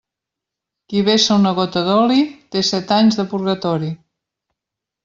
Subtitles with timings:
[0.93, 2.25] Qui vessa una gota d'oli,
[2.57, 3.97] té set anys de purgatori.